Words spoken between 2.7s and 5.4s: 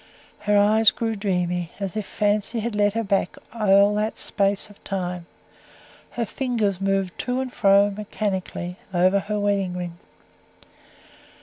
led her back all that space of time;